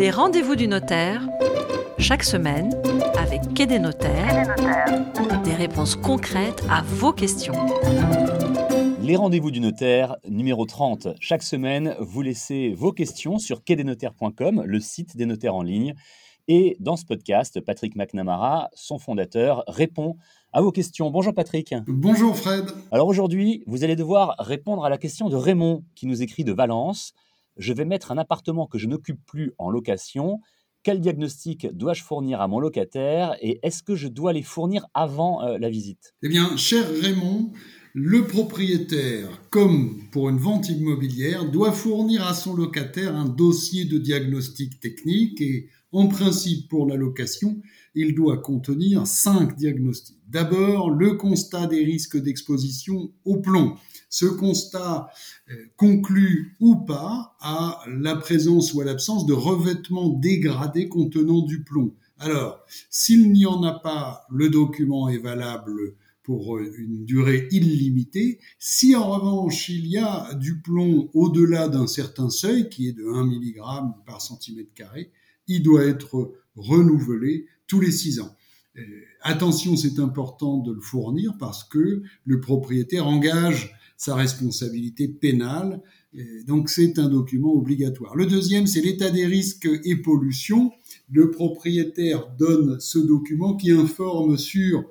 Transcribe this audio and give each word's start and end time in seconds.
Les 0.00 0.10
rendez-vous 0.10 0.56
du 0.56 0.66
notaire, 0.66 1.28
chaque 1.98 2.22
semaine, 2.22 2.72
avec 3.18 3.52
Quai 3.52 3.66
des 3.66 3.78
notaires, 3.78 4.56
des 5.44 5.54
réponses 5.54 5.94
concrètes 5.94 6.64
à 6.70 6.80
vos 6.80 7.12
questions. 7.12 7.52
Les 9.02 9.14
rendez-vous 9.14 9.50
du 9.50 9.60
notaire, 9.60 10.16
numéro 10.26 10.64
30. 10.64 11.08
Chaque 11.20 11.42
semaine, 11.42 11.96
vous 12.00 12.22
laissez 12.22 12.72
vos 12.72 12.92
questions 12.92 13.38
sur 13.38 13.62
quai-des-notaires.com, 13.62 14.62
le 14.64 14.80
site 14.80 15.18
des 15.18 15.26
notaires 15.26 15.54
en 15.54 15.62
ligne. 15.62 15.92
Et 16.48 16.78
dans 16.80 16.96
ce 16.96 17.04
podcast, 17.04 17.60
Patrick 17.60 17.94
McNamara, 17.94 18.70
son 18.72 18.98
fondateur, 18.98 19.64
répond 19.68 20.16
à 20.54 20.62
vos 20.62 20.72
questions. 20.72 21.10
Bonjour 21.10 21.34
Patrick. 21.34 21.74
Bonjour 21.86 22.34
Fred. 22.34 22.64
Alors 22.90 23.06
aujourd'hui, 23.06 23.64
vous 23.66 23.84
allez 23.84 23.96
devoir 23.96 24.34
répondre 24.38 24.82
à 24.82 24.88
la 24.88 24.96
question 24.96 25.28
de 25.28 25.36
Raymond 25.36 25.84
qui 25.94 26.06
nous 26.06 26.22
écrit 26.22 26.42
de 26.42 26.54
Valence. 26.54 27.12
Je 27.56 27.72
vais 27.72 27.84
mettre 27.84 28.12
un 28.12 28.18
appartement 28.18 28.66
que 28.66 28.78
je 28.78 28.86
n'occupe 28.86 29.20
plus 29.26 29.52
en 29.58 29.70
location. 29.70 30.40
Quel 30.82 31.00
diagnostic 31.00 31.66
dois-je 31.74 32.02
fournir 32.02 32.40
à 32.40 32.48
mon 32.48 32.58
locataire 32.58 33.36
et 33.40 33.60
est-ce 33.62 33.82
que 33.82 33.94
je 33.94 34.08
dois 34.08 34.32
les 34.32 34.42
fournir 34.42 34.86
avant 34.94 35.42
euh, 35.42 35.58
la 35.58 35.68
visite? 35.68 36.14
Eh 36.22 36.28
bien, 36.28 36.56
cher 36.56 36.88
Raymond, 37.02 37.52
le 37.94 38.24
propriétaire, 38.24 39.28
comme 39.50 39.98
pour 40.12 40.28
une 40.28 40.38
vente 40.38 40.68
immobilière, 40.68 41.50
doit 41.50 41.72
fournir 41.72 42.26
à 42.26 42.34
son 42.34 42.54
locataire 42.54 43.16
un 43.16 43.28
dossier 43.28 43.84
de 43.84 43.98
diagnostic 43.98 44.78
technique 44.78 45.40
et 45.40 45.68
en 45.92 46.06
principe 46.06 46.68
pour 46.68 46.86
la 46.86 46.94
location, 46.94 47.60
il 47.96 48.14
doit 48.14 48.38
contenir 48.38 49.08
cinq 49.08 49.56
diagnostics. 49.56 50.20
D'abord, 50.28 50.90
le 50.90 51.14
constat 51.14 51.66
des 51.66 51.84
risques 51.84 52.16
d'exposition 52.16 53.10
au 53.24 53.38
plomb. 53.38 53.74
Ce 54.08 54.26
constat 54.26 55.10
euh, 55.50 55.54
conclut 55.76 56.56
ou 56.60 56.76
pas 56.76 57.36
à 57.40 57.82
la 57.88 58.14
présence 58.14 58.72
ou 58.72 58.80
à 58.80 58.84
l'absence 58.84 59.26
de 59.26 59.32
revêtements 59.32 60.10
dégradés 60.10 60.88
contenant 60.88 61.42
du 61.42 61.64
plomb. 61.64 61.92
Alors, 62.18 62.60
s'il 62.90 63.32
n'y 63.32 63.46
en 63.46 63.62
a 63.64 63.72
pas, 63.72 64.26
le 64.30 64.48
document 64.48 65.08
est 65.08 65.18
valable 65.18 65.96
pour 66.30 66.58
euh, 66.58 66.72
une 66.78 67.04
durée 67.04 67.48
illimitée. 67.50 68.38
Si 68.60 68.94
en 68.94 69.10
revanche 69.10 69.68
il 69.68 69.88
y 69.88 69.98
a 69.98 70.32
du 70.34 70.60
plomb 70.60 71.10
au-delà 71.12 71.66
d'un 71.66 71.88
certain 71.88 72.30
seuil, 72.30 72.68
qui 72.68 72.86
est 72.86 72.92
de 72.92 73.04
1 73.04 73.24
mg 73.24 73.56
par 74.06 74.22
centimètre 74.22 74.72
carré, 74.72 75.10
il 75.48 75.64
doit 75.64 75.84
être 75.84 76.34
renouvelé 76.54 77.46
tous 77.66 77.80
les 77.80 77.90
six 77.90 78.20
ans. 78.20 78.36
Euh, 78.76 78.82
attention, 79.22 79.76
c'est 79.76 79.98
important 79.98 80.58
de 80.58 80.72
le 80.72 80.80
fournir 80.80 81.36
parce 81.36 81.64
que 81.64 82.04
le 82.24 82.40
propriétaire 82.40 83.08
engage 83.08 83.74
sa 83.96 84.14
responsabilité 84.14 85.08
pénale. 85.08 85.82
Euh, 86.16 86.44
donc 86.46 86.70
c'est 86.70 87.00
un 87.00 87.08
document 87.08 87.52
obligatoire. 87.54 88.14
Le 88.14 88.26
deuxième, 88.26 88.68
c'est 88.68 88.82
l'état 88.82 89.10
des 89.10 89.26
risques 89.26 89.68
et 89.84 89.96
pollution. 89.96 90.70
Le 91.10 91.32
propriétaire 91.32 92.28
donne 92.38 92.78
ce 92.78 93.00
document 93.00 93.56
qui 93.56 93.72
informe 93.72 94.38
sur 94.38 94.84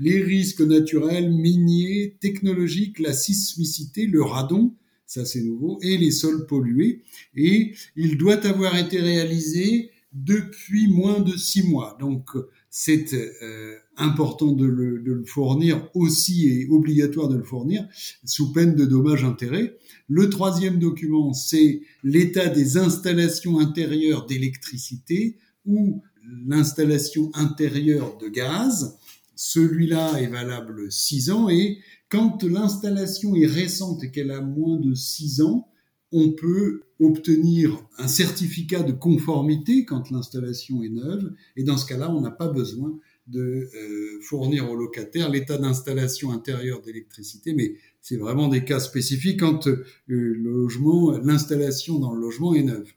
les 0.00 0.22
risques 0.22 0.60
naturels, 0.60 1.32
miniers, 1.32 2.16
technologiques, 2.20 2.98
la 2.98 3.12
sismicité, 3.12 4.06
le 4.06 4.22
radon, 4.22 4.74
ça 5.06 5.24
c'est 5.24 5.42
nouveau, 5.42 5.78
et 5.82 5.96
les 5.96 6.10
sols 6.10 6.46
pollués. 6.46 7.02
Et 7.34 7.72
il 7.96 8.18
doit 8.18 8.44
avoir 8.46 8.76
été 8.76 9.00
réalisé 9.00 9.90
depuis 10.12 10.88
moins 10.88 11.20
de 11.20 11.36
six 11.36 11.62
mois. 11.62 11.96
Donc 12.00 12.30
c'est 12.70 13.14
euh, 13.14 13.74
important 13.96 14.52
de 14.52 14.66
le, 14.66 15.24
fournir 15.24 15.88
aussi 15.94 16.48
et 16.48 16.66
obligatoire 16.70 17.28
de 17.28 17.36
le 17.36 17.42
fournir 17.42 17.86
sous 18.24 18.52
peine 18.52 18.74
de 18.74 18.84
dommages-intérêts. 18.84 19.76
Le 20.08 20.28
troisième 20.28 20.78
document, 20.78 21.32
c'est 21.32 21.82
l'état 22.02 22.48
des 22.48 22.76
installations 22.76 23.58
intérieures 23.58 24.26
d'électricité 24.26 25.38
ou 25.64 26.02
l'installation 26.46 27.30
intérieure 27.34 28.18
de 28.18 28.28
gaz. 28.28 28.98
Celui-là 29.36 30.20
est 30.20 30.26
valable 30.26 30.90
six 30.90 31.30
ans 31.30 31.48
et 31.48 31.78
quand 32.08 32.42
l'installation 32.42 33.34
est 33.36 33.46
récente 33.46 34.02
et 34.02 34.10
qu'elle 34.10 34.30
a 34.30 34.40
moins 34.40 34.78
de 34.78 34.94
six 34.94 35.40
ans, 35.40 35.68
on 36.12 36.32
peut 36.32 36.82
obtenir 37.00 37.78
un 37.98 38.08
certificat 38.08 38.82
de 38.82 38.92
conformité 38.92 39.84
quand 39.84 40.10
l'installation 40.10 40.82
est 40.82 40.88
neuve, 40.88 41.34
et 41.56 41.64
dans 41.64 41.76
ce 41.76 41.86
cas-là, 41.86 42.10
on 42.10 42.20
n'a 42.20 42.30
pas 42.30 42.48
besoin 42.48 42.98
de 43.26 43.68
euh, 43.74 44.20
fournir 44.22 44.70
au 44.70 44.76
locataire 44.76 45.30
l'état 45.30 45.58
d'installation 45.58 46.32
intérieure 46.32 46.80
d'électricité, 46.80 47.54
mais 47.54 47.74
c'est 48.00 48.16
vraiment 48.16 48.48
des 48.48 48.64
cas 48.64 48.78
spécifiques 48.78 49.40
quand 49.40 49.66
euh, 49.66 51.20
l'installation 51.22 51.98
dans 51.98 52.14
le 52.14 52.20
logement 52.20 52.54
est 52.54 52.62
neuve. 52.62 52.88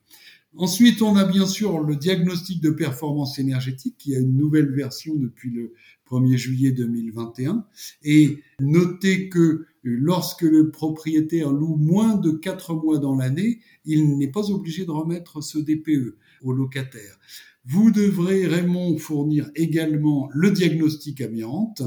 Ensuite, 0.57 1.01
on 1.01 1.15
a 1.15 1.25
bien 1.25 1.45
sûr 1.45 1.79
le 1.79 1.95
diagnostic 1.95 2.61
de 2.61 2.71
performance 2.71 3.37
énergétique 3.37 3.95
qui 3.97 4.15
a 4.15 4.19
une 4.19 4.35
nouvelle 4.35 4.71
version 4.71 5.15
depuis 5.15 5.51
le 5.51 5.73
1er 6.09 6.37
juillet 6.37 6.71
2021. 6.71 7.65
Et 8.03 8.39
notez 8.59 9.29
que 9.29 9.67
lorsque 9.83 10.41
le 10.41 10.71
propriétaire 10.71 11.51
loue 11.51 11.75
moins 11.75 12.15
de 12.15 12.31
4 12.31 12.73
mois 12.73 12.97
dans 12.97 13.15
l'année, 13.15 13.59
il 13.85 14.17
n'est 14.17 14.31
pas 14.31 14.49
obligé 14.49 14.85
de 14.85 14.91
remettre 14.91 15.41
ce 15.41 15.59
DPE 15.59 16.17
au 16.41 16.51
locataire. 16.51 17.19
Vous 17.65 17.91
devrez, 17.91 18.47
Raymond, 18.47 18.97
fournir 18.97 19.51
également 19.53 20.29
le 20.33 20.49
diagnostic 20.49 21.21
amiante, 21.21 21.83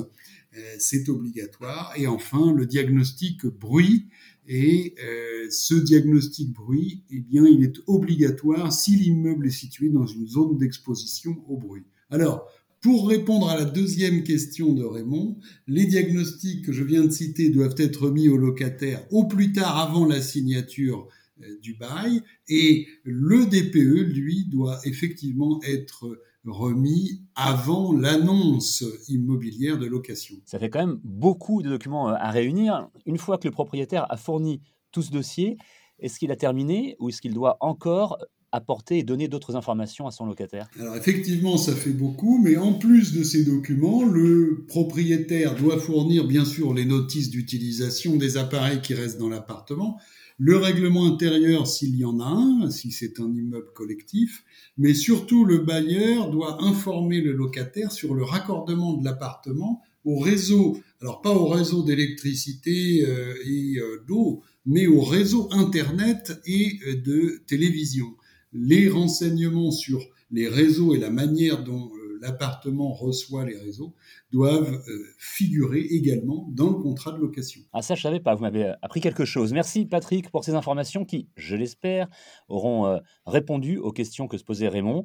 euh, 0.56 0.76
c'est 0.78 1.08
obligatoire, 1.08 1.92
et 1.96 2.06
enfin 2.06 2.52
le 2.52 2.66
diagnostic 2.66 3.46
bruit. 3.46 4.08
Et 4.48 4.94
euh, 5.03 5.47
ce 5.50 5.75
diagnostic 5.75 6.53
bruit, 6.53 7.04
eh 7.10 7.20
bien, 7.20 7.47
il 7.47 7.62
est 7.62 7.78
obligatoire 7.86 8.72
si 8.72 8.97
l'immeuble 8.97 9.47
est 9.47 9.50
situé 9.50 9.88
dans 9.88 10.06
une 10.06 10.26
zone 10.26 10.58
d'exposition 10.58 11.36
au 11.48 11.56
bruit. 11.56 11.84
Alors, 12.10 12.48
pour 12.80 13.08
répondre 13.08 13.48
à 13.48 13.56
la 13.56 13.64
deuxième 13.64 14.25
question 14.25 14.72
de 14.72 14.82
Raymond, 14.82 15.38
les 15.69 15.86
diagnostics 15.86 16.64
que 16.64 16.72
je 16.72 16.82
viens 16.82 17.04
de 17.04 17.12
citer 17.12 17.48
doivent 17.50 17.76
être 17.78 18.10
mis 18.10 18.28
au 18.28 18.36
locataire 18.36 19.06
au 19.12 19.28
plus 19.28 19.53
tard 19.53 19.78
avant 19.78 20.04
la 20.04 20.20
signature 20.20 21.06
euh, 21.42 21.59
du 21.62 21.74
bail 21.74 22.22
et 22.48 22.88
le 23.04 23.47
DPE, 23.47 24.12
lui, 24.12 24.47
doit 24.50 24.80
effectivement 24.84 25.62
être 25.62 26.19
remis 26.44 27.22
avant 27.34 27.92
l'annonce 27.92 28.84
immobilière 29.08 29.78
de 29.78 29.86
location. 29.86 30.36
Ça 30.44 30.58
fait 30.58 30.70
quand 30.70 30.80
même 30.80 31.00
beaucoup 31.04 31.62
de 31.62 31.70
documents 31.70 32.10
euh, 32.10 32.14
à 32.19 32.30
réunir. 32.30 32.88
Une 33.06 33.19
fois 33.19 33.38
que 33.38 33.47
le 33.47 33.53
propriétaire 33.53 34.06
a 34.10 34.16
fourni 34.16 34.60
tout 34.91 35.03
ce 35.03 35.10
dossier, 35.10 35.56
est-ce 35.98 36.19
qu'il 36.19 36.32
a 36.32 36.36
terminé 36.36 36.97
ou 36.98 37.08
est-ce 37.08 37.22
qu'il 37.22 37.34
doit 37.34 37.56
encore 37.60 38.19
apporter 38.52 38.98
et 38.98 39.02
donner 39.02 39.28
d'autres 39.28 39.56
informations 39.56 40.06
à 40.06 40.10
son 40.10 40.26
locataire. 40.26 40.68
Alors 40.78 40.96
effectivement, 40.96 41.56
ça 41.56 41.74
fait 41.74 41.90
beaucoup, 41.90 42.38
mais 42.42 42.56
en 42.56 42.74
plus 42.74 43.14
de 43.14 43.24
ces 43.24 43.44
documents, 43.44 44.04
le 44.04 44.64
propriétaire 44.68 45.56
doit 45.56 45.78
fournir 45.78 46.26
bien 46.26 46.44
sûr 46.44 46.74
les 46.74 46.84
notices 46.84 47.30
d'utilisation 47.30 48.16
des 48.16 48.36
appareils 48.36 48.80
qui 48.82 48.94
restent 48.94 49.18
dans 49.18 49.28
l'appartement, 49.28 49.98
le 50.38 50.56
règlement 50.56 51.06
intérieur 51.06 51.66
s'il 51.66 51.96
y 51.96 52.04
en 52.04 52.18
a 52.20 52.24
un, 52.24 52.70
si 52.70 52.91
c'est 52.91 53.20
un 53.20 53.32
immeuble 53.32 53.72
collectif, 53.74 54.44
mais 54.76 54.94
surtout 54.94 55.44
le 55.44 55.58
bailleur 55.58 56.30
doit 56.30 56.62
informer 56.64 57.20
le 57.20 57.32
locataire 57.32 57.92
sur 57.92 58.14
le 58.14 58.24
raccordement 58.24 58.94
de 58.94 59.04
l'appartement 59.04 59.82
au 60.04 60.18
réseau, 60.18 60.80
alors 61.00 61.22
pas 61.22 61.32
au 61.32 61.46
réseau 61.46 61.84
d'électricité 61.84 63.04
euh, 63.06 63.34
et 63.46 63.78
euh, 63.78 64.02
d'eau, 64.08 64.42
mais 64.66 64.86
au 64.86 65.00
réseau 65.00 65.48
Internet 65.52 66.41
et 66.44 66.78
euh, 66.88 66.96
de 66.96 67.41
télévision 67.46 68.08
les 68.52 68.88
renseignements 68.88 69.70
sur 69.70 70.00
les 70.30 70.48
réseaux 70.48 70.94
et 70.94 70.98
la 70.98 71.10
manière 71.10 71.62
dont 71.62 71.90
euh, 71.94 72.18
l'appartement 72.20 72.92
reçoit 72.92 73.44
les 73.44 73.56
réseaux 73.56 73.94
doivent 74.30 74.82
euh, 74.88 75.04
figurer 75.18 75.80
également 75.80 76.48
dans 76.50 76.70
le 76.70 76.76
contrat 76.76 77.12
de 77.12 77.18
location. 77.18 77.60
Ah 77.72 77.82
ça 77.82 77.94
je 77.94 78.02
savais 78.02 78.20
pas, 78.20 78.34
vous 78.34 78.42
m'avez 78.42 78.64
euh, 78.64 78.74
appris 78.82 79.00
quelque 79.00 79.24
chose. 79.24 79.52
Merci 79.52 79.84
Patrick 79.84 80.30
pour 80.30 80.44
ces 80.44 80.54
informations 80.54 81.04
qui, 81.04 81.28
je 81.36 81.54
l'espère, 81.54 82.08
auront 82.48 82.98
répondu 83.26 83.78
aux 83.78 83.92
questions 83.92 84.26
que 84.28 84.38
se 84.38 84.44
posait 84.44 84.68
Raymond. 84.68 85.04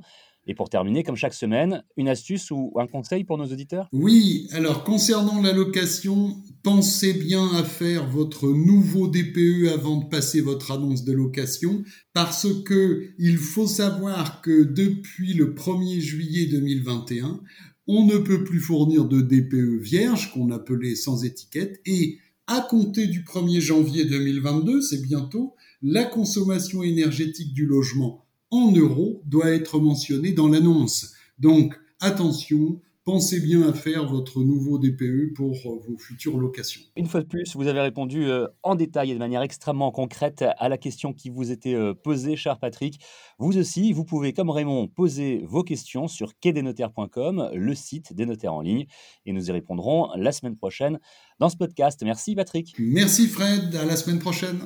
Et 0.49 0.55
pour 0.55 0.69
terminer, 0.69 1.03
comme 1.03 1.17
chaque 1.17 1.33
semaine, 1.33 1.83
une 1.97 2.07
astuce 2.07 2.51
ou 2.51 2.71
un 2.77 2.87
conseil 2.87 3.25
pour 3.25 3.37
nos 3.37 3.47
auditeurs? 3.47 3.89
Oui, 3.91 4.47
alors 4.53 4.85
concernant 4.85 5.41
la 5.41 5.51
location, 5.51 6.37
pensez 6.67 7.13
bien 7.13 7.47
à 7.53 7.63
faire 7.63 8.09
votre 8.09 8.49
nouveau 8.49 9.07
DPE 9.07 9.69
avant 9.73 10.01
de 10.01 10.09
passer 10.09 10.41
votre 10.41 10.71
annonce 10.71 11.05
de 11.05 11.13
location 11.13 11.85
parce 12.11 12.45
que 12.65 13.11
il 13.17 13.37
faut 13.37 13.67
savoir 13.67 14.41
que 14.41 14.63
depuis 14.63 15.33
le 15.33 15.53
1er 15.53 16.01
juillet 16.01 16.47
2021, 16.47 17.39
on 17.87 18.05
ne 18.05 18.17
peut 18.17 18.43
plus 18.43 18.59
fournir 18.59 19.05
de 19.05 19.21
DPE 19.21 19.81
vierge 19.81 20.33
qu'on 20.33 20.51
appelait 20.51 20.95
sans 20.95 21.23
étiquette 21.23 21.79
et 21.85 22.17
à 22.47 22.59
compter 22.59 23.07
du 23.07 23.21
1er 23.21 23.61
janvier 23.61 24.03
2022, 24.03 24.81
c'est 24.81 25.01
bientôt, 25.01 25.55
la 25.81 26.03
consommation 26.03 26.83
énergétique 26.83 27.53
du 27.53 27.65
logement 27.65 28.25
en 28.51 28.73
euros 28.73 29.21
doit 29.25 29.51
être 29.51 29.79
mentionné 29.79 30.33
dans 30.33 30.49
l'annonce. 30.49 31.13
Donc, 31.39 31.79
attention, 32.01 32.81
pensez 33.07 33.39
bien 33.39 33.61
à 33.61 33.71
faire 33.71 34.05
votre 34.05 34.41
nouveau 34.41 34.77
DPE 34.77 35.33
pour 35.33 35.55
euh, 35.55 35.79
vos 35.87 35.97
futures 35.97 36.37
locations. 36.37 36.81
Une 36.97 37.07
fois 37.07 37.21
de 37.21 37.25
plus, 37.25 37.55
vous 37.55 37.67
avez 37.67 37.79
répondu 37.79 38.25
euh, 38.25 38.47
en 38.63 38.75
détail 38.75 39.11
et 39.11 39.13
de 39.13 39.19
manière 39.19 39.41
extrêmement 39.41 39.91
concrète 39.91 40.43
à 40.57 40.67
la 40.67 40.77
question 40.77 41.13
qui 41.13 41.29
vous 41.29 41.49
était 41.49 41.73
euh, 41.73 41.93
posée, 41.93 42.35
cher 42.35 42.59
Patrick. 42.59 42.99
Vous 43.39 43.57
aussi, 43.57 43.93
vous 43.93 44.03
pouvez, 44.03 44.33
comme 44.33 44.49
Raymond, 44.49 44.89
poser 44.89 45.45
vos 45.47 45.63
questions 45.63 46.09
sur 46.09 46.37
quai-des-notaires.com, 46.41 47.51
le 47.53 47.75
site 47.75 48.13
des 48.13 48.25
notaires 48.25 48.53
en 48.53 48.61
ligne, 48.61 48.87
et 49.25 49.31
nous 49.31 49.47
y 49.47 49.51
répondrons 49.53 50.09
la 50.17 50.33
semaine 50.33 50.57
prochaine 50.57 50.99
dans 51.39 51.47
ce 51.47 51.55
podcast. 51.55 52.01
Merci 52.03 52.35
Patrick. 52.35 52.75
Merci 52.77 53.27
Fred, 53.27 53.73
à 53.73 53.85
la 53.85 53.95
semaine 53.95 54.19
prochaine. 54.19 54.59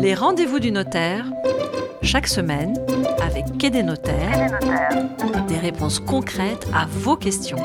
Les 0.00 0.14
rendez-vous 0.14 0.58
du 0.58 0.72
notaire, 0.72 1.30
chaque 2.04 2.26
semaine, 2.26 2.74
avec 3.22 3.58
Quai 3.58 3.70
des 3.70 3.82
notaires, 3.82 4.58
des 5.48 5.58
réponses 5.58 5.98
concrètes 5.98 6.66
à 6.74 6.86
vos 6.86 7.16
questions. 7.16 7.58